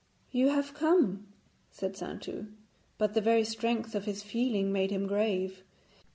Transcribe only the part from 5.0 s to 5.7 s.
grave.